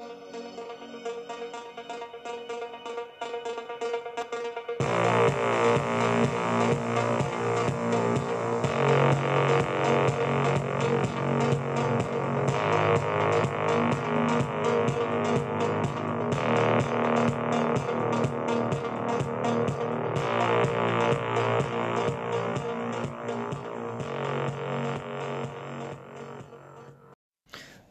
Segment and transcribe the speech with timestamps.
[0.00, 0.37] you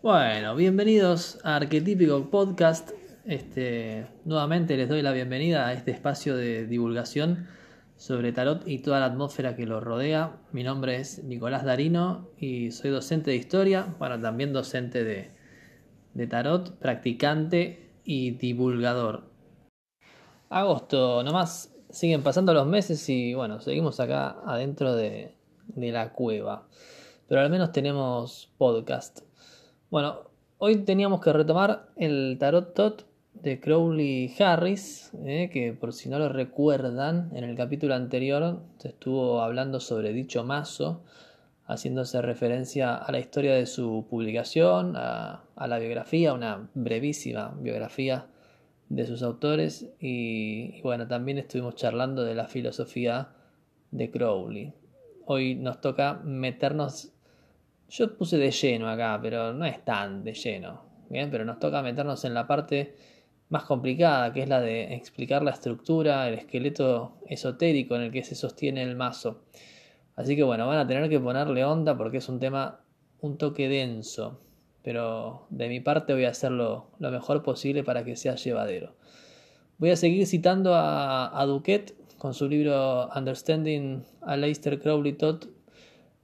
[0.08, 2.92] Bueno, bienvenidos a Arquetípico Podcast.
[3.26, 7.50] Este, nuevamente les doy la bienvenida a este espacio de divulgación
[7.98, 10.38] sobre tarot y toda la atmósfera que lo rodea.
[10.54, 15.31] Mi nombre es Nicolás Darino y soy docente de historia, bueno, también docente de,
[16.14, 19.30] de tarot, practicante y divulgador.
[20.48, 25.36] Agosto, nomás siguen pasando los meses y bueno, seguimos acá adentro de,
[25.67, 26.66] de la cueva.
[27.28, 29.27] Pero al menos tenemos podcast.
[29.90, 30.20] Bueno,
[30.58, 33.05] hoy teníamos que retomar el Tarot Tot
[33.36, 38.89] de Crowley Harris, eh, que por si no lo recuerdan, en el capítulo anterior se
[38.89, 41.03] estuvo hablando sobre dicho mazo,
[41.67, 48.26] haciéndose referencia a la historia de su publicación, a, la biografía, una brevísima biografía
[48.89, 53.30] de sus autores y, y bueno, también estuvimos charlando de la filosofía
[53.92, 54.73] de Crowley.
[55.26, 57.14] Hoy nos toca meternos
[57.89, 60.81] yo puse de lleno acá, pero no es tan de lleno.
[61.09, 62.95] Bien, pero nos toca meternos en la parte
[63.49, 68.23] más complicada, que es la de explicar la estructura, el esqueleto esotérico en el que
[68.23, 69.43] se sostiene el mazo.
[70.15, 72.81] Así que bueno, van a tener que ponerle onda porque es un tema
[73.21, 74.41] un toque denso.
[74.83, 78.95] Pero de mi parte voy a hacerlo lo mejor posible para que sea llevadero.
[79.77, 85.45] Voy a seguir citando a, a Duquette con su libro Understanding a Leicester Crowley Todd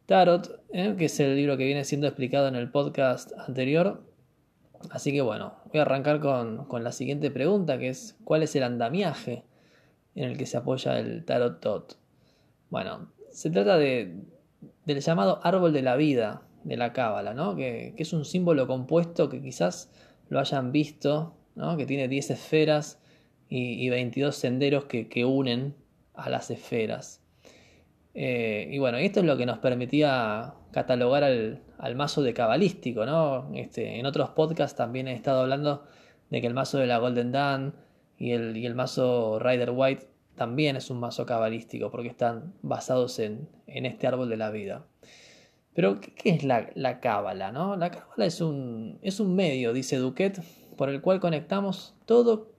[0.05, 0.95] Tarot, ¿eh?
[0.97, 4.03] que es el libro que viene siendo explicado en el podcast anterior.
[4.89, 8.63] Así que bueno, voy a arrancar con, la siguiente pregunta, que es ¿cuál es el
[8.63, 9.45] andamiaje
[10.15, 11.97] en el que se apoya el Tarot Tot?
[12.69, 14.17] Bueno, se trata de,
[14.85, 17.55] del llamado árbol de la vida de la Cábala, ¿no?
[17.55, 19.89] que, es un símbolo compuesto que quizás
[20.27, 21.77] lo hayan visto, ¿no?
[21.77, 22.99] que tiene 10 esferas
[23.47, 25.75] y, 22 senderos que, que unen
[26.13, 27.22] a las esferas.
[28.13, 31.61] Eh, y bueno, esto es lo que nos permitía catalogar al,
[31.95, 33.49] mazo de cabalístico, ¿no?
[33.55, 35.83] Este, en otros podcasts también he estado hablando
[36.29, 37.75] de que el mazo de la Golden Dawn
[38.17, 43.19] y el, y el mazo Rider White también es un mazo cabalístico porque están basados
[43.19, 44.85] en, este árbol de la vida.
[45.73, 47.51] Pero, ¿qué es la, la cábala?
[47.51, 47.75] ¿no?
[47.75, 50.41] La cábala es un, es un medio, dice Duquet,
[50.77, 52.51] por el cual conectamos todo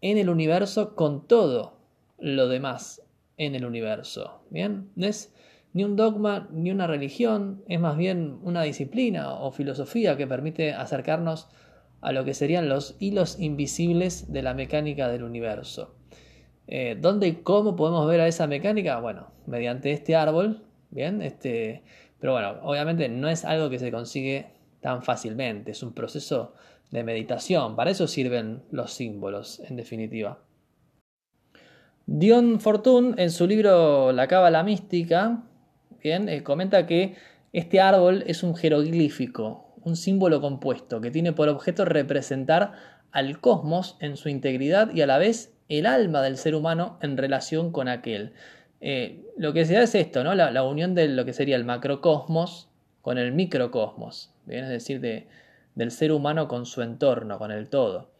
[0.00, 1.76] en el universo con todo
[2.18, 3.05] lo demás
[3.36, 4.42] en el universo.
[4.50, 4.90] ¿Bien?
[4.96, 5.32] No es
[5.72, 10.72] ni un dogma ni una religión, es más bien una disciplina o filosofía que permite
[10.72, 11.48] acercarnos
[12.00, 15.94] a lo que serían los hilos invisibles de la mecánica del universo.
[16.66, 18.98] Eh, ¿Dónde y cómo podemos ver a esa mecánica?
[19.00, 21.22] Bueno, mediante este árbol, ¿bien?
[21.22, 21.82] Este,
[22.20, 24.46] pero bueno, obviamente no es algo que se consigue
[24.80, 26.54] tan fácilmente, es un proceso
[26.90, 30.38] de meditación, para eso sirven los símbolos, en definitiva.
[32.08, 35.42] Dion Fortune, en su libro La Cábala Mística,
[36.00, 37.16] bien, eh, comenta que
[37.52, 42.74] este árbol es un jeroglífico, un símbolo compuesto que tiene por objeto representar
[43.10, 47.16] al cosmos en su integridad y a la vez el alma del ser humano en
[47.16, 48.34] relación con aquel.
[48.80, 50.32] Eh, lo que se da es esto, ¿no?
[50.36, 52.68] La, unión de lo que sería el macrocosmos
[53.02, 54.62] con el microcosmos, ¿bien?
[54.62, 58.15] es decir, del ser humano con su entorno, con el todo.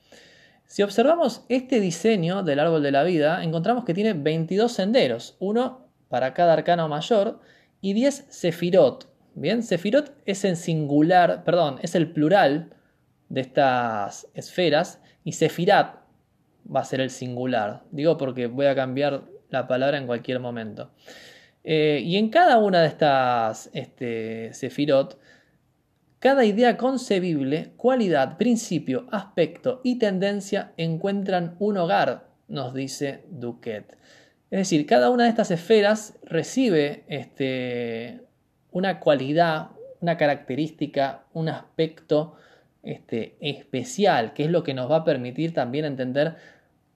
[0.66, 5.86] Si observamos este diseño del árbol de la vida, encontramos que tiene 22 senderos, uno
[6.08, 7.40] para cada arcano mayor
[7.80, 9.08] y 10 sefirot.
[9.34, 12.74] Bien, sefirot es el singular, perdón, es el plural
[13.28, 15.96] de estas esferas y sefirat
[16.74, 17.82] va a ser el singular.
[17.92, 20.90] Digo porque voy a cambiar la palabra en cualquier momento.
[21.62, 25.18] Eh, y en cada una de estas este, sefirot
[26.26, 33.96] cada idea concebible, cualidad, principio, aspecto y tendencia encuentran un hogar, nos dice Duquet.
[34.50, 38.22] Es decir, cada una de estas esferas recibe este,
[38.72, 39.68] una cualidad,
[40.00, 42.34] una característica, un aspecto
[42.82, 46.34] este, especial, que es lo que nos va a permitir también entender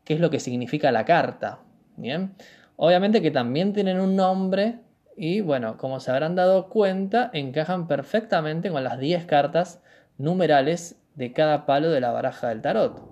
[0.02, 1.60] qué es lo que significa la carta.
[1.96, 2.34] Bien,
[2.74, 4.80] obviamente que también tienen un nombre
[5.22, 9.82] y bueno, como se habrán dado cuenta, encajan perfectamente con las 10 cartas
[10.16, 13.02] numerales de cada palo de la baraja del tarot.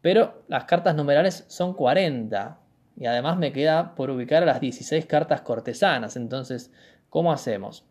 [0.00, 2.58] Pero las cartas numerales son 40
[2.96, 6.16] y además me queda por ubicar a las 16 cartas cortesanas.
[6.16, 6.72] Entonces,
[7.10, 7.84] ¿cómo hacemos?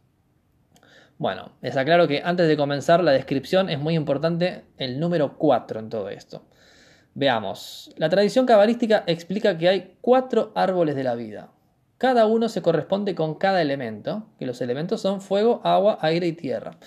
[1.20, 5.80] Bueno, les aclaro que antes de comenzar la descripción es muy importante el número 4
[5.80, 6.42] en todo esto.
[7.14, 11.53] Veamos, la tradición cabalística explica que hay cuatro árboles de la vida.
[12.04, 16.34] Cada uno se corresponde con cada elemento, que los elementos son fuego, agua, aire y
[16.34, 16.78] tierra,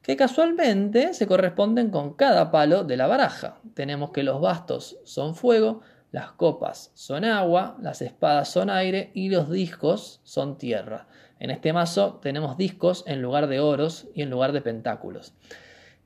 [0.00, 3.60] que casualmente se corresponden con cada palo de la baraja.
[3.74, 9.28] Tenemos que los bastos son fuego, las copas son agua, las espadas son aire y
[9.28, 11.06] los discos son tierra.
[11.38, 15.34] En este mazo tenemos discos en lugar de oros y en lugar de pentáculos.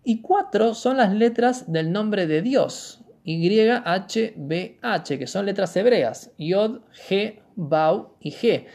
[0.03, 6.81] Y cuatro son las letras del nombre de Dios, YHBH, que son letras hebreas, Yod,
[7.09, 8.67] G, Bau y G,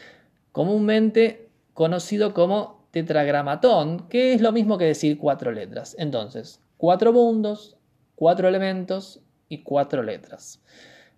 [0.52, 5.96] comúnmente conocido como tetragramatón, que es lo mismo que decir cuatro letras.
[5.98, 7.78] Entonces, cuatro mundos,
[8.14, 10.62] cuatro elementos y cuatro letras.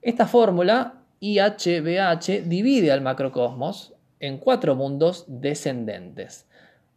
[0.00, 6.46] Esta fórmula, IHBH, divide al macrocosmos en cuatro mundos descendentes.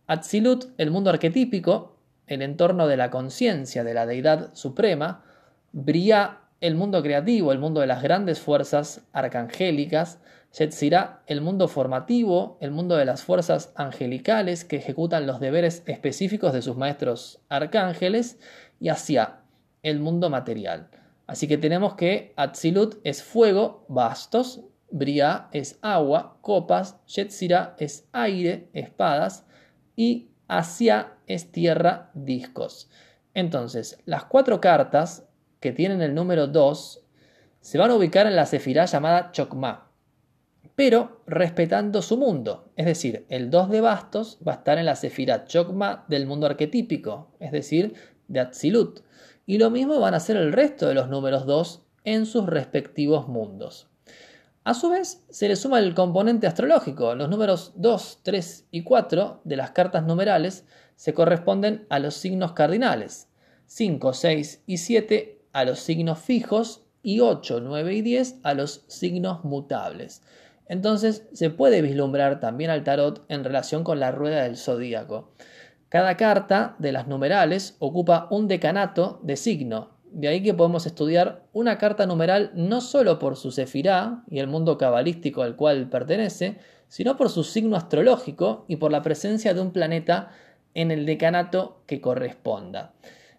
[0.06, 1.98] Atzilut, el mundo arquetípico,
[2.28, 5.24] el entorno de la conciencia de la deidad suprema,
[5.72, 10.20] Bria, el mundo creativo, el mundo de las grandes fuerzas arcangélicas,
[10.58, 16.54] Yetzirah, el mundo formativo, el mundo de las fuerzas angelicales que ejecutan los deberes específicos
[16.54, 18.40] de sus maestros arcángeles,
[18.80, 19.42] y Asia,
[19.84, 20.90] el mundo material.
[21.28, 28.70] Así que tenemos que Atzilut es fuego, bastos, Bria es agua, copas, Yetzirah es aire,
[28.74, 29.46] espadas,
[29.96, 32.90] y Asia es tierra, discos.
[33.34, 35.27] Entonces, las cuatro cartas
[35.60, 37.04] que tienen el número 2
[37.62, 39.88] se van a ubicar en la sefirá llamada Chokmah,
[40.76, 42.72] pero respetando su mundo.
[42.76, 46.48] Es decir, el 2 de bastos va a estar en la sefirá Chokmah del mundo
[46.48, 47.94] arquetípico, es decir,
[48.28, 49.02] de Atzilut.
[49.46, 53.28] Y lo mismo van a hacer el resto de los números 2 en sus respectivos
[53.28, 53.90] mundos.
[54.64, 57.16] A su vez, se le suma el componente astrológico.
[57.16, 60.66] Los números 2, 3 y 4 de las cartas numerales
[60.96, 63.30] se corresponden a los signos cardinales.
[63.68, 68.84] 5, 6 y 7 a los signos fijos y 8, 9 y 10 a los
[68.86, 70.22] signos mutables.
[70.68, 75.32] Entonces se puede vislumbrar también al tarot en relación con la rueda del zodíaco.
[75.90, 79.98] Cada carta de las numerales ocupa un decanato de signo.
[80.12, 84.46] De ahí que podemos estudiar una carta numeral no solo por su sefirá y el
[84.46, 89.62] mundo cabalístico al cual pertenece, sino por su signo astrológico y por la presencia de
[89.62, 90.30] un planeta
[90.76, 92.94] en el decanato que corresponda.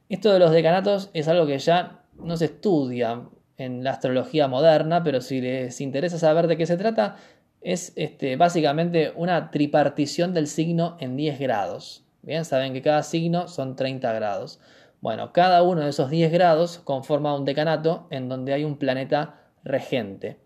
[0.08, 3.22] Esto de los decanatos es algo que ya no se estudia
[3.56, 7.16] en la astrología moderna, pero si les interesa saber de qué se trata,
[7.60, 12.04] es este, básicamente una tripartición del signo en 10 grados.
[12.22, 14.60] Bien, saben que cada signo son 30 grados.
[15.00, 19.42] Bueno, cada uno de esos 10 grados conforma un decanato en donde hay un planeta
[19.64, 20.38] regente.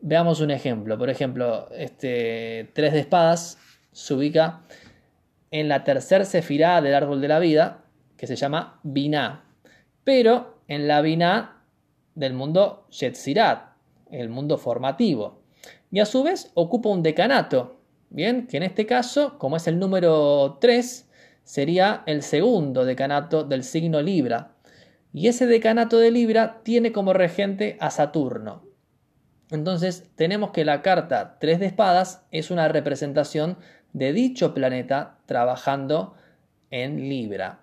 [0.00, 0.98] Veamos un ejemplo.
[0.98, 3.58] Por ejemplo, este 3 de espadas
[3.92, 4.62] se ubica
[5.52, 7.84] en la tercera sefirá del árbol de la vida,
[8.16, 9.44] que se llama Binah.
[10.02, 11.62] Pero en la Binah
[12.14, 13.74] del mundo Yetzirat,
[14.10, 15.42] el mundo formativo.
[15.90, 17.82] Y a su vez ocupa un decanato,
[18.14, 21.08] Bien, que en este caso, como es el número 3,
[21.44, 24.54] sería el segundo decanato del signo Libra.
[25.14, 28.64] Y ese decanato de Libra tiene como regente a Saturno.
[29.50, 33.56] Entonces tenemos que la carta 3 de espadas es una representación
[33.94, 36.14] de dicho planeta trabajando
[36.70, 37.60] en Libra.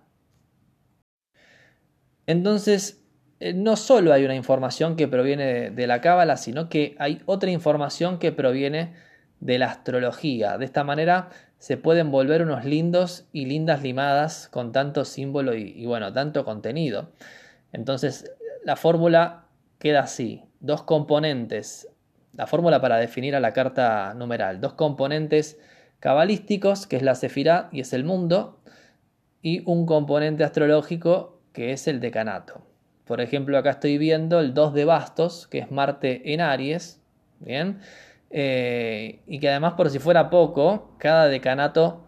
[2.25, 2.98] Entonces,
[3.39, 8.19] no solo hay una información que proviene de la Cábala, sino que hay otra información
[8.19, 8.93] que proviene
[9.39, 10.57] de la astrología.
[10.57, 15.85] De esta manera se pueden volver unos lindos y lindas limadas con tanto símbolo y,
[15.85, 17.11] bueno, tanto contenido.
[17.71, 18.31] Entonces,
[18.63, 19.45] la fórmula
[19.77, 21.87] queda así: dos componentes.
[22.35, 25.57] La fórmula para definir a la carta numeral: dos componentes
[25.99, 28.59] cabalísticos, que es la sefirá y es el mundo,
[29.41, 32.68] y un componente astrológico, que es el decanato.
[33.09, 37.01] Por ejemplo, acá estoy viendo el 2 de bastos, que es Marte en Aries.
[37.41, 37.79] Bien
[38.29, 42.05] eh, y que además, por si fuera poco, cada decanato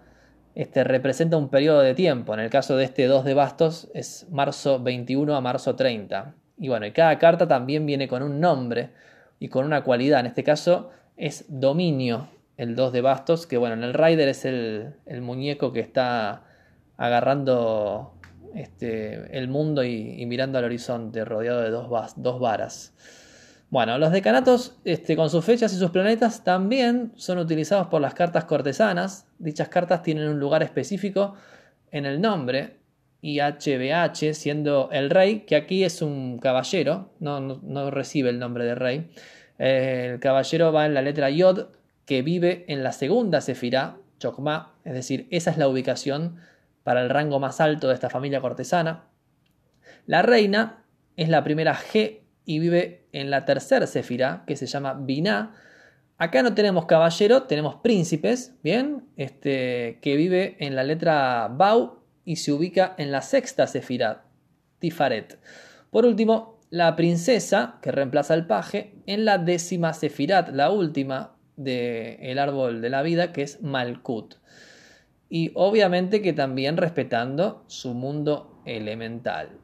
[0.55, 2.33] este, representa un periodo de tiempo.
[2.33, 6.35] En el caso de este 2 de bastos es marzo 21 a marzo 30.
[6.57, 8.91] Y bueno, y cada carta también viene con un nombre
[9.39, 10.19] y con una cualidad.
[10.19, 14.45] En este caso es dominio, el 2 de bastos, que bueno, en el Rider es
[14.45, 16.43] el, muñeco que está
[16.97, 18.13] agarrando
[18.55, 22.93] este, el mundo y, mirando al horizonte, rodeado de dos, dos varas.
[23.69, 28.13] Bueno, los decanatos este, con sus fechas y sus planetas también son utilizados por las
[28.13, 29.27] cartas cortesanas.
[29.39, 31.35] Dichas cartas tienen un lugar específico
[31.91, 32.77] en el nombre,
[33.21, 39.11] IHBH, siendo el rey, que aquí es un caballero, no, recibe el nombre de rey.
[39.57, 41.67] el caballero va en la letra Yod,
[42.05, 46.37] que vive en la segunda sefirá, Chocma, es decir, esa es la ubicación
[46.83, 49.05] para el rango más alto de esta familia cortesana.
[50.05, 50.83] La reina
[51.15, 55.53] es la primera G y vive en la tercera sefirá, que se llama Binah.
[56.17, 59.05] Acá no tenemos caballero, tenemos príncipes, ¿bien?
[59.17, 64.25] Este, que vive en la letra Bau y se ubica en la sexta sefirá,
[64.79, 65.39] Tifaret.
[65.89, 72.39] Por último, la princesa, que reemplaza al paje, en la décima sefirat, la última del
[72.39, 74.35] árbol de la vida, que es Malkut.
[75.33, 79.61] Y obviamente que también respetando su mundo elemental.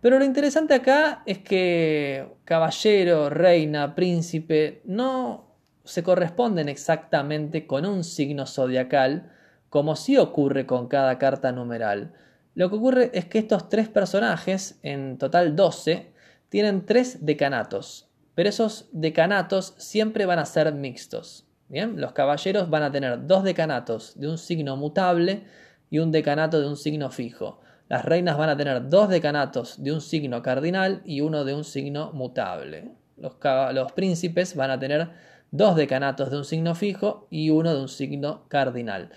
[0.00, 8.02] Pero lo interesante acá es que caballero, reina, príncipe no se corresponden exactamente con un
[8.02, 9.30] signo zodiacal,
[9.68, 12.14] como sí ocurre con cada carta numeral.
[12.54, 16.14] Lo que ocurre es que estos tres personajes, en total 12,
[16.48, 21.46] tienen tres decanatos, pero esos decanatos siempre van a ser mixtos.
[21.68, 25.44] Bien, los caballeros van a tener dos decanatos de un signo mutable
[25.90, 27.60] y un decanato de un signo fijo.
[27.88, 31.64] Las reinas van a tener dos decanatos de un signo cardinal y uno de un
[31.64, 32.92] signo mutable.
[33.16, 35.10] Los, príncipes van a tener
[35.50, 39.10] dos decanatos de un signo fijo y uno de un signo cardinal.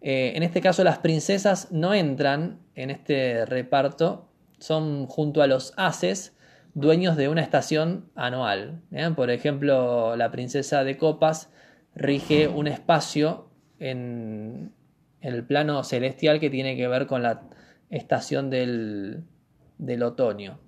[0.00, 4.28] Eh, en este caso las princesas no entran en este reparto,
[4.58, 6.36] son junto a los haces
[6.74, 8.82] dueños de una estación anual.
[9.16, 11.50] Por ejemplo, la princesa de copas
[11.94, 14.72] rige un espacio en
[15.20, 17.42] el plano celestial que tiene que ver con la
[17.90, 19.24] estación del,
[19.78, 20.60] del otoño.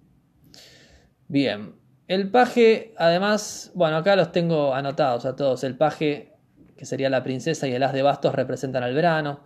[1.28, 1.74] Bien,
[2.08, 5.64] el paje, además, bueno, acá los tengo anotados a todos.
[5.64, 6.32] El paje
[6.76, 9.40] que sería la princesa y el as de bastos representan al verano,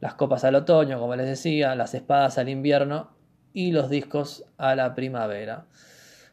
[0.00, 3.10] las copas al otoño, como les decía, las espadas al invierno
[3.52, 5.66] y los discos a la primavera.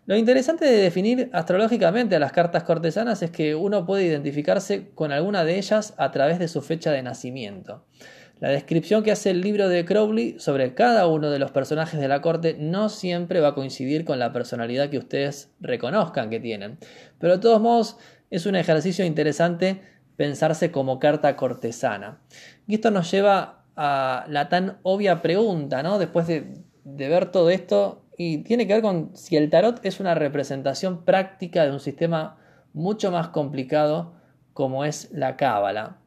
[0.05, 5.11] Lo interesante de definir astrológicamente a las cartas cortesanas es que uno puede identificarse con
[5.11, 7.85] alguna de ellas a través de su fecha de nacimiento.
[8.39, 12.07] La descripción que hace el libro de Crowley sobre cada uno de los personajes de
[12.07, 16.77] la corte no siempre va a coincidir con la personalidad que ustedes reconozcan que tienen.
[17.17, 17.97] Pero de todos modos
[18.29, 19.81] es un ejercicio interesante
[20.17, 22.19] pensarse como carta cortesana.
[22.67, 25.97] Y esto nos lleva a la tan obvia pregunta, ¿no?
[25.97, 26.45] Después de,
[26.83, 31.65] ver todo esto, y tiene que ver con si el tarot es una representación práctica
[31.65, 32.37] de un sistema
[32.73, 34.13] mucho más complicado
[34.53, 35.97] como es la cábala.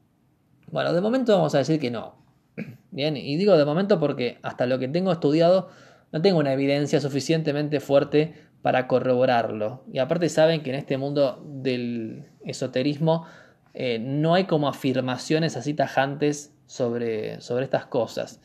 [0.71, 2.15] Bueno, de momento vamos a decir que no.
[2.91, 5.69] Bien, y digo de momento porque hasta lo que tengo estudiado
[6.13, 9.85] no tengo una evidencia suficientemente fuerte para corroborarlo.
[9.93, 13.27] Y aparte saben que en este mundo del esoterismo
[13.75, 18.41] eh, no hay como afirmaciones así tajantes sobre, sobre estas cosas.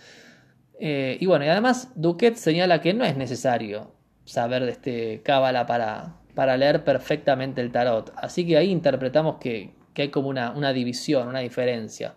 [0.86, 3.94] Eh, y bueno, y además Duquet señala que no es necesario
[4.26, 8.12] saber de este cábala para, para leer perfectamente el tarot.
[8.18, 12.16] Así que ahí interpretamos que, hay como una, una, división, una diferencia.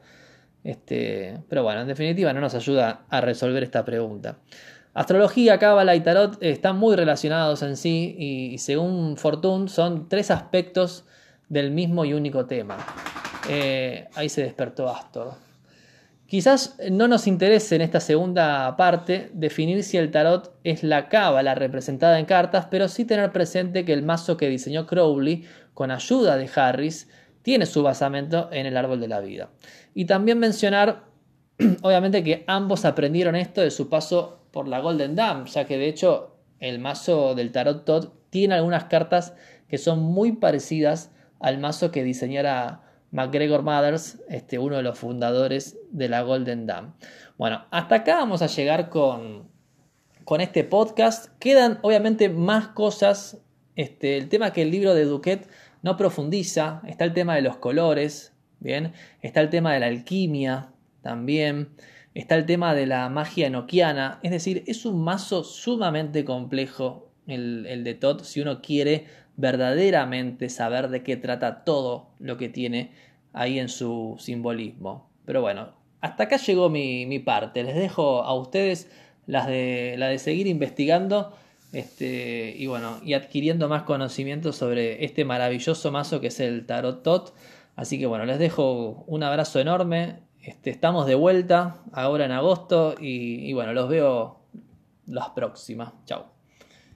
[0.64, 4.38] Este, pero bueno, en definitiva no nos ayuda a resolver esta pregunta.
[4.94, 11.04] Astrología, cábala y tarot están muy relacionados en sí y según Fortune son tres aspectos
[11.48, 12.78] del mismo y único tema.
[13.48, 15.45] Eh, ahí se despertó Astor.
[16.26, 21.54] Quizás no nos interese en esta segunda parte definir si el tarot es la cábala
[21.54, 26.36] representada en cartas, pero sí tener presente que el mazo que diseñó Crowley, con ayuda
[26.36, 27.08] de Harris,
[27.42, 29.50] tiene su basamento en el árbol de la vida.
[29.94, 31.04] Y también mencionar,
[31.82, 35.86] obviamente, que ambos aprendieron esto de su paso por la Golden Dam, ya que de
[35.86, 39.34] hecho el mazo del tarot Todd tiene algunas cartas
[39.68, 42.82] que son muy parecidas al mazo que diseñara
[43.16, 46.96] McGregor Mothers, este, uno de los fundadores de la Golden Dam.
[47.38, 49.48] Bueno, hasta acá vamos a llegar con,
[50.24, 51.32] con este podcast.
[51.38, 53.38] Quedan obviamente más cosas.
[53.74, 55.48] Este, el tema que el libro de Duquet
[55.80, 56.82] no profundiza.
[56.86, 58.34] Está el tema de los colores.
[58.60, 58.92] Bien.
[59.22, 61.70] Está el tema de la alquimia también.
[62.12, 64.20] Está el tema de la magia enoquiana.
[64.22, 69.06] Es decir, es un mazo sumamente complejo el, el de Todd si uno quiere
[69.36, 72.92] verdaderamente saber de qué trata todo lo que tiene
[73.32, 75.10] ahí en su simbolismo.
[75.24, 77.62] Pero bueno, hasta acá llegó mi, parte.
[77.62, 78.90] Les dejo a ustedes
[79.26, 81.36] las de, la de seguir investigando
[81.72, 87.02] este, y bueno, y adquiriendo más conocimiento sobre este maravilloso mazo que es el Tarot
[87.02, 87.34] Tot.
[87.74, 90.20] Así que bueno, les dejo un abrazo enorme.
[90.42, 94.38] Este, estamos de vuelta ahora en agosto y, y bueno, los veo
[95.06, 95.92] las próximas.
[96.06, 96.35] Chao.